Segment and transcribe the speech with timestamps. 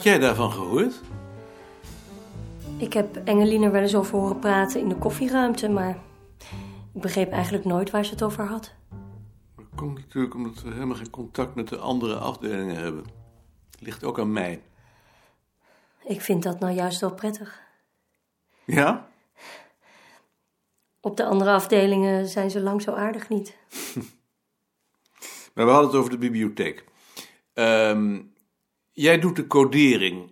[0.00, 1.00] Had jij daarvan gehoord?
[2.76, 5.98] Ik heb Engeline er wel eens over horen praten in de koffieruimte, maar
[6.94, 8.74] ik begreep eigenlijk nooit waar ze het over had.
[9.56, 13.04] Dat komt natuurlijk omdat we helemaal geen contact met de andere afdelingen hebben.
[13.78, 14.62] Ligt ook aan mij.
[16.04, 17.60] Ik vind dat nou juist wel prettig.
[18.64, 19.08] Ja?
[21.00, 23.56] Op de andere afdelingen zijn ze lang zo aardig niet.
[25.54, 26.84] Maar we hadden het over de bibliotheek.
[27.52, 28.20] Ehm,
[29.00, 30.30] jij doet de codering.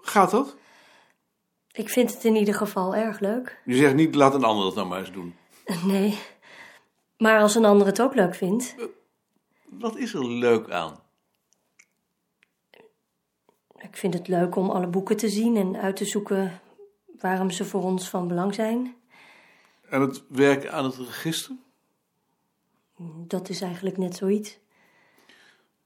[0.00, 0.56] Gaat dat?
[1.72, 3.60] Ik vind het in ieder geval erg leuk.
[3.64, 5.34] Je zegt niet, laat een ander dat nou maar eens doen.
[5.84, 6.18] Nee.
[7.18, 8.74] Maar als een ander het ook leuk vindt.
[9.68, 11.00] Wat is er leuk aan?
[13.76, 16.60] Ik vind het leuk om alle boeken te zien en uit te zoeken
[17.20, 18.94] waarom ze voor ons van belang zijn.
[19.88, 21.56] En het werken aan het register?
[23.26, 24.58] Dat is eigenlijk net zoiets.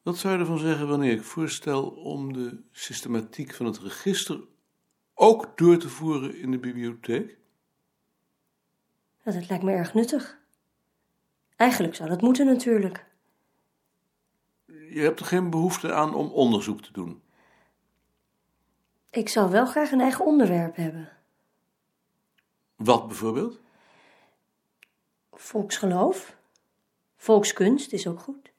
[0.05, 4.41] Wat zou je ervan zeggen wanneer ik voorstel om de systematiek van het register
[5.15, 7.39] ook door te voeren in de bibliotheek?
[9.23, 10.39] Dat lijkt me erg nuttig.
[11.57, 13.07] Eigenlijk zou dat moeten natuurlijk.
[14.67, 17.23] Je hebt er geen behoefte aan om onderzoek te doen.
[19.11, 21.17] Ik zou wel graag een eigen onderwerp hebben.
[22.77, 23.61] Wat bijvoorbeeld?
[25.33, 26.37] Volksgeloof.
[27.17, 28.54] Volkskunst is ook goed.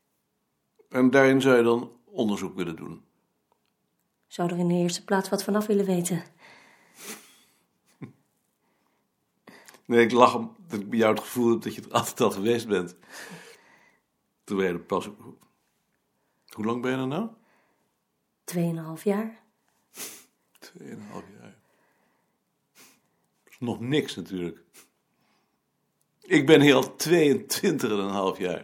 [0.89, 3.03] En daarin zou je dan onderzoek willen doen.
[4.27, 6.23] Zou er in de eerste plaats wat vanaf willen weten.
[9.85, 12.31] Nee, ik lach omdat ik bij jou het gevoel heb dat je er altijd al
[12.31, 12.95] geweest bent.
[14.43, 15.09] Terwijl je er pas...
[16.49, 17.29] Hoe lang ben je er nou?
[18.43, 19.41] Tweeënhalf jaar.
[20.59, 21.57] Tweeënhalf jaar.
[23.43, 24.63] Dat is nog niks natuurlijk.
[26.21, 28.63] Ik ben hier al 22 en een half jaar.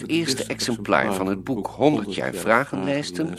[0.00, 3.32] Het eerste exemplaar van het boek 100 jaar vragenlijsten, 1879-1979,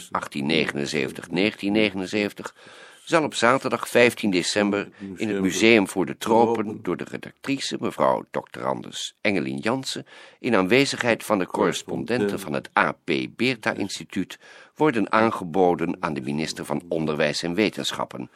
[3.04, 8.24] zal op zaterdag 15 december in het Museum voor de Tropen door de redactrice mevrouw
[8.30, 8.64] Dr.
[8.64, 10.06] Anders Engelien Jansen
[10.38, 14.38] in aanwezigheid van de correspondenten van het AP Beerta Instituut
[14.74, 18.30] worden aangeboden aan de minister van Onderwijs en Wetenschappen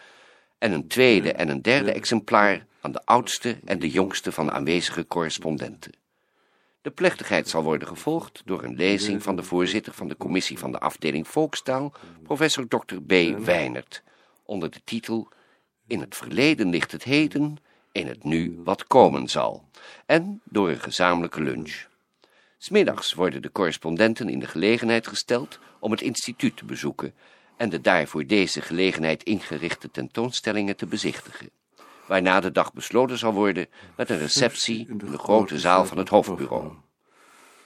[0.58, 4.53] en een tweede en een derde exemplaar aan de oudste en de jongste van de
[4.53, 5.93] aanwezige correspondenten.
[6.87, 10.73] De plechtigheid zal worden gevolgd door een lezing van de voorzitter van de commissie van
[10.73, 11.93] de afdeling Volkstaal,
[12.23, 12.97] professor Dr.
[13.07, 13.13] B.
[13.39, 14.03] Weinert,
[14.45, 15.29] onder de titel
[15.87, 17.57] In het verleden ligt het heden,
[17.93, 19.69] in het nu wat komen zal,
[20.05, 21.87] en door een gezamenlijke lunch.
[22.59, 27.15] Smiddags worden de correspondenten in de gelegenheid gesteld om het instituut te bezoeken
[27.57, 31.51] en de daar voor deze gelegenheid ingerichte tentoonstellingen te bezichtigen
[32.06, 36.09] waarna de dag besloten zal worden met een receptie in de grote zaal van het
[36.09, 36.72] hoofdbureau.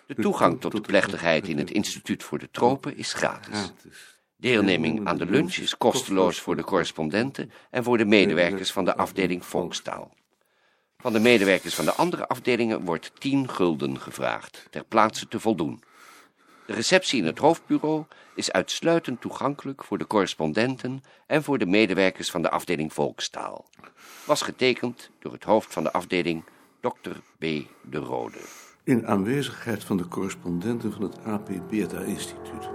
[0.07, 3.73] De toegang tot de plechtigheid in het Instituut voor de Tropen is gratis.
[4.37, 8.97] Deelneming aan de lunch is kosteloos voor de correspondenten en voor de medewerkers van de
[8.97, 10.15] afdeling Volkstaal.
[10.99, 15.83] Van de medewerkers van de andere afdelingen wordt 10 gulden gevraagd, ter plaatse te voldoen.
[16.71, 18.05] De receptie in het hoofdbureau
[18.35, 23.65] is uitsluitend toegankelijk voor de correspondenten en voor de medewerkers van de afdeling Volkstaal.
[24.27, 26.45] Was getekend door het hoofd van de afdeling,
[26.81, 27.11] Dr.
[27.39, 27.45] B.
[27.83, 28.39] de Rode.
[28.85, 32.69] In aanwezigheid van de correspondenten van het AP Beerta Instituut.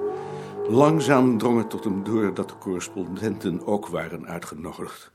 [0.68, 5.12] Langzaam drong het tot hem door dat de correspondenten ook waren uitgenodigd.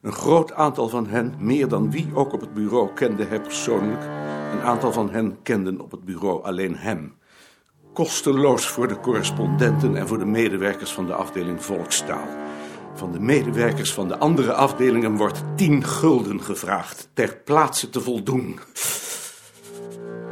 [0.00, 4.02] Een groot aantal van hen, meer dan wie ook op het bureau, kende hij persoonlijk.
[4.52, 7.17] Een aantal van hen kenden op het bureau alleen hem.
[7.98, 12.28] Kosteloos voor de correspondenten en voor de medewerkers van de afdeling Volkstaal.
[12.94, 18.58] Van de medewerkers van de andere afdelingen wordt 10 gulden gevraagd, ter plaatse te voldoen.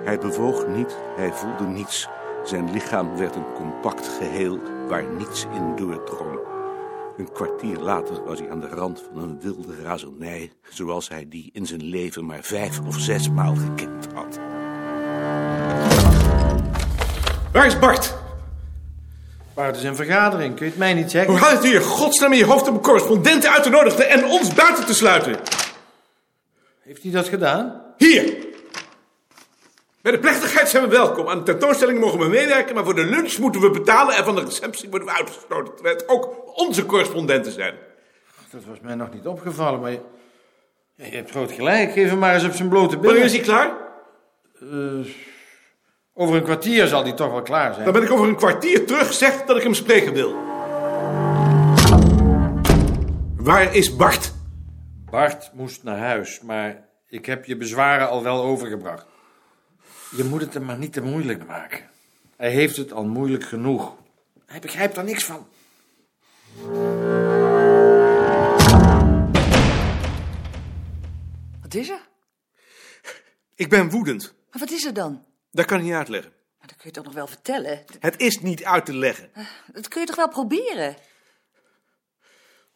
[0.05, 2.09] Hij bewoog niet, hij voelde niets.
[2.45, 4.59] Zijn lichaam werd een compact geheel
[4.89, 6.39] waar niets in doordrong.
[7.17, 11.51] Een kwartier later was hij aan de rand van een wilde razernij, zoals hij die
[11.53, 14.39] in zijn leven maar vijf of zes maal gekend had.
[17.57, 18.15] Waar is Bart?
[19.55, 21.33] Bart is in vergadering, kun je het mij niet zeggen?
[21.33, 24.25] Hoe haal je het hier godsnaam in je hoofd om correspondenten uit te nodigen en
[24.25, 25.37] ons buiten te sluiten?
[26.83, 27.83] Heeft hij dat gedaan?
[27.97, 28.37] Hier!
[30.01, 31.29] Bij de plechtigheid zijn we welkom.
[31.29, 34.35] Aan de tentoonstelling mogen we meewerken, maar voor de lunch moeten we betalen en van
[34.35, 35.75] de receptie worden we uitgesloten.
[35.75, 37.75] Terwijl het ook onze correspondenten zijn.
[38.51, 40.01] Dat was mij nog niet opgevallen, maar je,
[40.95, 41.93] hebt groot gelijk.
[41.93, 43.05] Geef hem maar eens op zijn blote billen.
[43.05, 43.73] Wanneer is hij klaar?
[44.61, 45.07] Eh,
[46.19, 47.85] over een kwartier zal die toch wel klaar zijn.
[47.85, 50.35] Dan ben ik over een kwartier terug, zeg dat ik hem spreken wil.
[53.37, 54.33] Waar is Bart?
[55.11, 59.07] Bart moest naar huis, maar ik heb je bezwaren al wel overgebracht.
[60.17, 61.91] Je moet het hem maar niet te moeilijk maken.
[62.37, 63.95] Hij heeft het al moeilijk genoeg.
[64.47, 65.47] Hij begrijpt er niks van.
[71.63, 72.09] Wat is er?
[73.55, 74.35] Ik ben woedend.
[74.51, 75.25] Maar wat is er dan?
[75.57, 76.33] Dat kan ik niet uitleggen.
[76.59, 77.85] Maar dat kun je toch nog wel vertellen?
[77.99, 79.31] Het is niet uit te leggen.
[79.73, 80.97] Dat kun je toch wel proberen?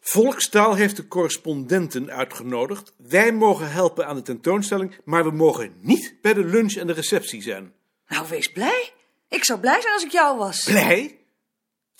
[0.01, 2.93] Volkstaal heeft de correspondenten uitgenodigd.
[2.97, 6.93] Wij mogen helpen aan de tentoonstelling, maar we mogen niet bij de lunch en de
[6.93, 7.73] receptie zijn.
[8.09, 8.93] Nou, wees blij.
[9.29, 10.65] Ik zou blij zijn als ik jou was.
[10.65, 11.20] Blij?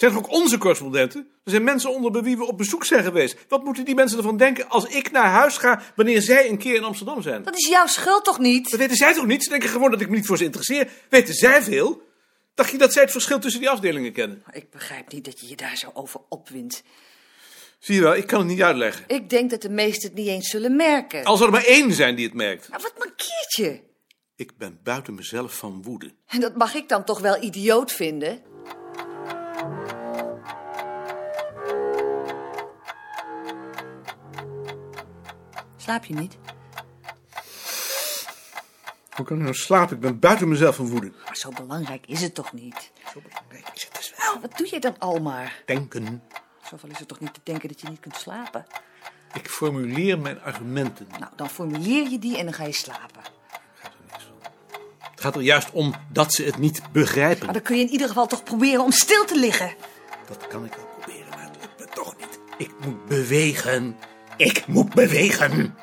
[0.01, 1.29] Zijn toch ook onze correspondenten?
[1.45, 3.37] Er zijn mensen onder bij wie we op bezoek zijn geweest.
[3.49, 6.75] Wat moeten die mensen ervan denken als ik naar huis ga wanneer zij een keer
[6.75, 7.43] in Amsterdam zijn?
[7.43, 8.71] Dat is jouw schuld toch niet?
[8.71, 9.43] Dat weten zij toch niet?
[9.45, 10.89] Ze denken gewoon dat ik me niet voor ze interesseer.
[11.09, 12.03] Weten zij veel?
[12.55, 14.43] Dacht je dat zij het verschil tussen die afdelingen kennen?
[14.53, 16.83] Ik begrijp niet dat je je daar zo over opwindt.
[17.79, 19.05] Zie je wel, ik kan het niet uitleggen.
[19.07, 21.25] Ik denk dat de meesten het niet eens zullen merken.
[21.25, 22.69] Als er maar één zijn die het merkt.
[22.69, 23.81] Maar wat mankeert je?
[24.37, 26.13] Ik ben buiten mezelf van woede.
[26.27, 28.43] En dat mag ik dan toch wel idioot vinden?
[35.91, 36.37] Slaap je niet?
[39.11, 39.95] Hoe kan ik nou slapen?
[39.95, 41.13] Ik ben buiten mezelf van woede.
[41.25, 42.91] Maar zo belangrijk is het toch niet?
[43.13, 44.41] Zo belangrijk is het dus wel.
[44.41, 45.63] Wat doe je dan al maar?
[45.67, 46.23] Denken.
[46.71, 48.67] Zoveel is het toch niet te denken dat je niet kunt slapen?
[49.33, 51.07] Ik formuleer mijn argumenten.
[51.19, 53.23] Nou, dan formuleer je die en dan ga je slapen.
[55.11, 57.45] Het gaat er juist om dat ze het niet begrijpen.
[57.45, 59.75] Maar dan kun je in ieder geval toch proberen om stil te liggen.
[60.29, 62.39] Dat kan ik wel proberen, maar het lukt me toch niet.
[62.59, 63.97] Ik moet bewegen.
[64.41, 65.75] Ik moet bewegen.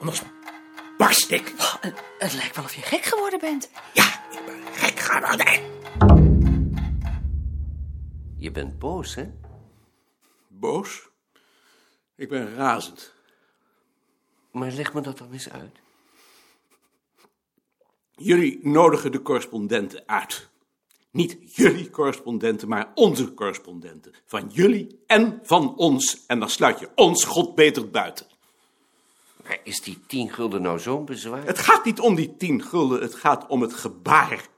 [0.00, 0.22] Anders
[0.96, 1.54] barst ik.
[1.58, 3.70] Oh, het, het lijkt wel of je gek geworden bent.
[3.92, 5.62] Ja, ik ben gek geworden.
[8.36, 9.32] Je bent boos, hè?
[10.48, 11.08] Boos?
[12.14, 13.14] Ik ben razend.
[14.50, 15.78] Maar leg me dat dan eens uit.
[18.14, 20.48] Jullie nodigen de correspondenten uit.
[21.10, 24.12] Niet jullie correspondenten, maar onze correspondenten.
[24.26, 26.24] Van jullie en van ons.
[26.26, 28.26] En dan sluit je ons god beter buiten.
[29.42, 31.44] Maar is die tien gulden nou zo'n bezwaar?
[31.44, 34.48] Het gaat niet om die tien gulden, het gaat om het gebaar.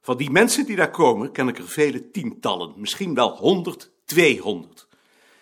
[0.00, 2.72] Van die mensen die daar komen, ken ik er vele tientallen.
[2.76, 4.86] Misschien wel honderd, tweehonderd.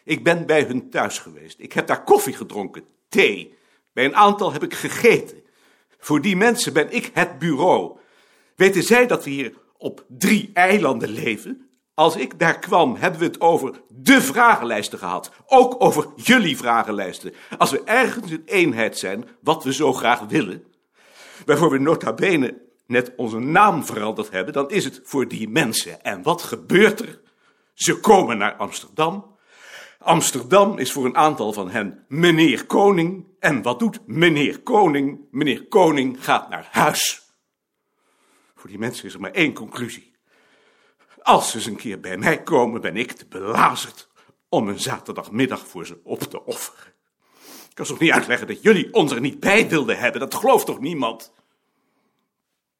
[0.05, 1.59] Ik ben bij hun thuis geweest.
[1.59, 3.55] Ik heb daar koffie gedronken, thee.
[3.93, 5.43] Bij een aantal heb ik gegeten.
[5.99, 7.97] Voor die mensen ben ik het bureau.
[8.57, 9.53] Weten zij dat we hier
[9.83, 11.71] op drie eilanden leven?
[11.95, 15.33] Als ik daar kwam, hebben we het over de vragenlijsten gehad.
[15.47, 17.35] Ook over jullie vragenlijsten.
[17.59, 20.65] Als we ergens in eenheid zijn, wat we zo graag willen,
[21.47, 26.05] waarvoor we nota bene net onze naam veranderd hebben, dan is het voor die mensen.
[26.05, 27.21] En wat gebeurt er?
[27.75, 29.37] Ze komen naar Amsterdam.
[29.99, 33.27] Amsterdam is voor een aantal van hen meneer Koning.
[33.39, 35.21] En wat doet meneer Koning?
[35.31, 37.22] Meneer Koning gaat naar huis.
[38.63, 40.13] Voor die mensen is er maar één conclusie.
[41.23, 44.09] Als ze eens een keer bij mij komen, ben ik te belazerd
[44.49, 46.93] om een zaterdagmiddag voor ze op te offeren.
[47.69, 50.21] Ik kan toch niet uitleggen dat jullie ons er niet bij wilden hebben?
[50.21, 51.33] Dat gelooft toch niemand?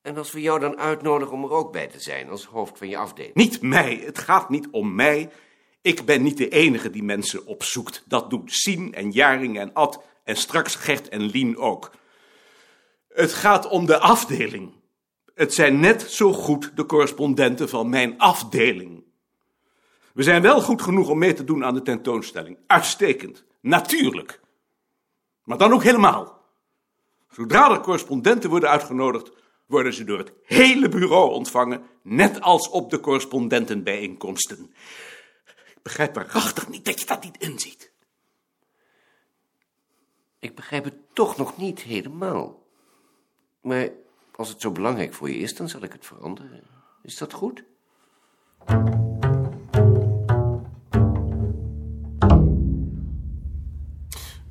[0.03, 2.89] En als we jou dan uitnodigen om er ook bij te zijn, als hoofd van
[2.89, 3.35] je afdeling?
[3.35, 5.31] Niet mij, het gaat niet om mij.
[5.81, 8.05] Ik ben niet de enige die mensen opzoekt.
[8.07, 11.91] Dat doen Sien en Jaring en Ad en straks Gert en Lien ook.
[13.09, 14.81] Het gaat om de afdeling.
[15.35, 19.05] Het zijn net zo goed de correspondenten van mijn afdeling.
[20.15, 22.59] We zijn wel goed genoeg om mee te doen aan de tentoonstelling.
[22.67, 23.45] Uitstekend.
[23.61, 24.41] Natuurlijk.
[25.45, 26.41] Maar dan ook helemaal.
[27.31, 29.33] Zodra er correspondenten worden uitgenodigd,
[29.67, 34.75] worden ze door het hele bureau ontvangen, net als op de correspondentenbijeenkomsten.
[35.47, 37.93] Ik begrijp waarachtig niet dat je dat niet inziet.
[40.39, 42.67] Ik begrijp het toch nog niet helemaal.
[43.61, 43.89] Maar
[44.37, 46.63] als het zo belangrijk voor je is, dan zal ik het veranderen.
[47.03, 47.65] Is dat goed?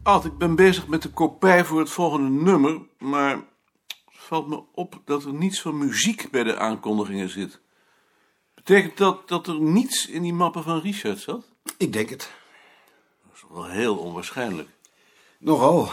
[0.04, 3.46] Ad, ik ben bezig met de kopij voor het volgende nummer, maar het
[4.06, 7.62] valt me op dat er niets van muziek bij de aankondigingen zit.
[8.54, 11.46] Betekent dat dat er niets in die mappen van Richard zat?
[11.78, 12.32] Ik denk het.
[13.24, 14.70] Dat is wel heel onwaarschijnlijk.
[15.40, 15.92] Nogal.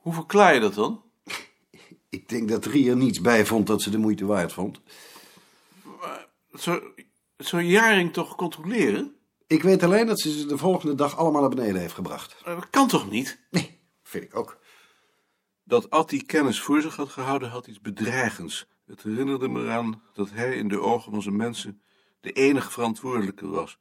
[0.00, 1.02] Hoe verklaar je dat dan?
[2.08, 4.80] Ik denk dat Rie er niets bij vond dat ze de moeite waard vond.
[6.52, 6.82] Zou,
[7.36, 9.16] zou Jaring toch controleren?
[9.46, 12.36] Ik weet alleen dat ze ze de volgende dag allemaal naar beneden heeft gebracht.
[12.44, 13.40] Dat kan toch niet?
[13.50, 14.58] Nee, vind ik ook.
[15.64, 18.66] Dat Ad die kennis voor zich had gehouden, had iets bedreigends.
[18.86, 21.82] Het herinnerde me eraan dat hij in de ogen van zijn mensen
[22.20, 23.78] de enige verantwoordelijke was.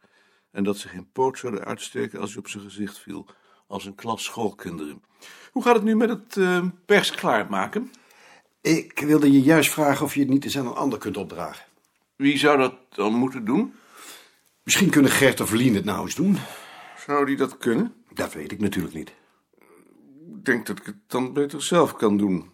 [0.52, 3.28] En dat ze geen poot zouden uitsteken als hij op zijn gezicht viel,
[3.68, 5.04] als een klas schoolkinderen.
[5.52, 7.92] Hoe gaat het nu met het eh, pers klaarmaken?
[8.62, 11.66] Ik wilde je juist vragen of je het niet eens aan een ander kunt opdragen.
[12.16, 13.74] Wie zou dat dan moeten doen?
[14.64, 16.38] Misschien kunnen Gert of Lien het nou eens doen.
[17.06, 17.94] Zou die dat kunnen?
[18.14, 19.14] Dat weet ik natuurlijk niet.
[20.38, 22.52] Ik denk dat ik het dan beter zelf kan doen.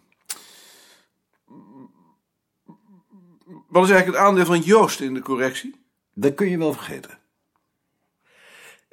[3.68, 5.74] Wat is eigenlijk het aandeel van Joost in de correctie?
[6.12, 7.18] Dat kun je wel vergeten.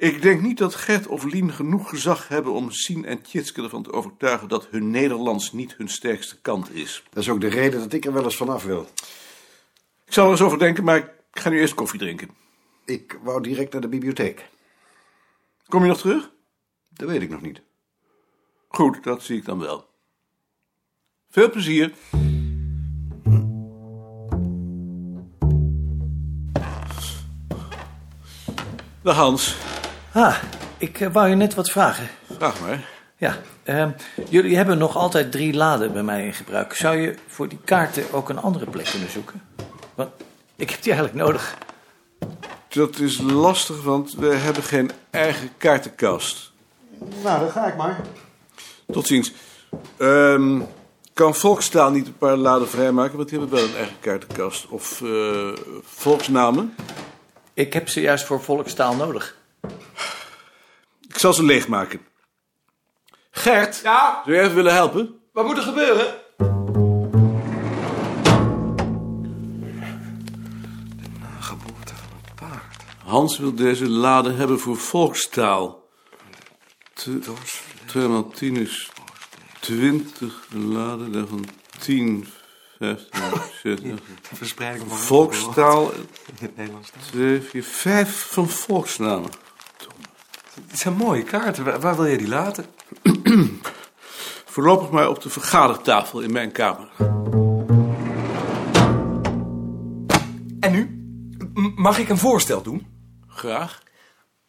[0.01, 3.83] Ik denk niet dat Gert of Lien genoeg gezag hebben om Sien en Tjitske ervan
[3.83, 7.03] te overtuigen dat hun Nederlands niet hun sterkste kant is.
[7.09, 8.87] Dat is ook de reden dat ik er wel eens vanaf wil.
[10.05, 12.29] Ik zal er eens over denken, maar ik ga nu eerst koffie drinken.
[12.85, 14.49] Ik wou direct naar de bibliotheek.
[15.67, 16.31] Kom je nog terug?
[16.89, 17.61] Dat weet ik nog niet.
[18.67, 19.89] Goed, dat zie ik dan wel.
[21.29, 21.93] Veel plezier.
[29.01, 29.70] Dag Hans.
[30.13, 30.35] Ah,
[30.77, 32.09] ik eh, wou je net wat vragen.
[32.35, 32.89] Vraag maar.
[33.17, 33.91] Ja, ehm,
[34.29, 36.73] jullie hebben nog altijd drie laden bij mij in gebruik.
[36.73, 39.41] Zou je voor die kaarten ook een andere plek kunnen zoeken?
[39.95, 40.09] Want
[40.55, 41.57] ik heb die eigenlijk nodig.
[42.67, 46.51] Dat is lastig, want we hebben geen eigen kaartenkast.
[47.23, 48.01] Nou, dan ga ik maar.
[48.91, 49.33] Tot ziens.
[49.97, 50.61] Ehm,
[51.13, 53.17] kan Volkstaal niet een paar laden vrijmaken?
[53.17, 54.67] Want die hebben wel een eigen kaartenkast.
[54.67, 55.47] Of eh,
[55.83, 56.75] volksnamen?
[57.53, 59.39] Ik heb ze juist voor volkstaal nodig.
[61.21, 62.01] Ik zal ze leegmaken.
[63.31, 65.19] Gert, Ja, zou jij even willen helpen?
[65.33, 66.15] wat moet er gebeuren?
[73.03, 75.83] Hans wil deze laden hebben voor volkstaal.
[76.93, 77.19] Te-
[77.85, 78.91] Tweemaal tien is
[79.59, 81.45] twintig laden, daarvan
[81.79, 82.27] tien,
[82.79, 83.21] vijftien,
[83.63, 83.99] zestien.
[84.33, 85.91] Verspreiding van Volkstaal,
[86.29, 86.89] in het Nederlands.
[87.09, 89.29] twee, vier, vijf van volksnamen.
[90.67, 91.63] Het zijn mooie kaarten.
[91.63, 92.65] Waar, waar wil je die laten?
[94.45, 96.89] Voorlopig maar op de vergadertafel in mijn kamer.
[100.59, 100.81] En nu?
[101.53, 102.87] M- mag ik een voorstel doen?
[103.27, 103.83] Graag.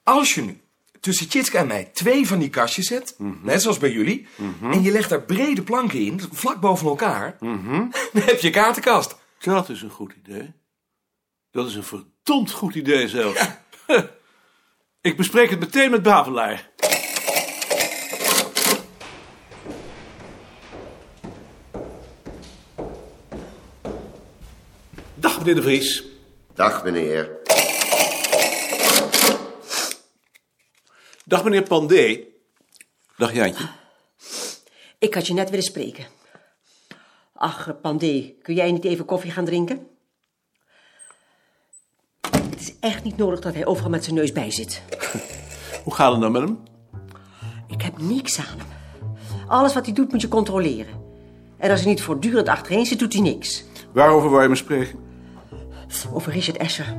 [0.03, 0.61] Als je nu
[1.01, 4.27] tussen Tjitske en mij twee van die kastjes zet, net zoals bij jullie,
[4.63, 9.17] en je legt daar brede planken in, vlak boven elkaar, dan heb je een kaartenkast.
[9.39, 10.53] Dat is een goed idee.
[11.51, 13.49] Dat is een verdomd goed idee zelfs.
[15.03, 16.71] Ik bespreek het meteen met Bavelaar.
[25.15, 26.05] Dag meneer de Vries.
[26.55, 27.31] Dag, meneer.
[31.25, 32.25] Dag meneer Pandé.
[33.17, 33.69] Dag Jantje.
[34.99, 36.07] Ik had je net willen spreken.
[37.35, 39.92] Ach, Pandé, kun jij niet even koffie gaan drinken?
[42.83, 44.83] Echt niet nodig dat hij overal met zijn neus bij zit.
[45.85, 46.59] Hoe gaat het nou met hem?
[47.67, 48.67] Ik heb niks aan hem.
[49.49, 50.95] Alles wat hij doet moet je controleren.
[51.59, 53.65] En als hij niet voortdurend achtereen zit, doet hij niks.
[53.93, 54.99] Waarover wou je me spreken?
[56.13, 56.97] Over Richard Escher.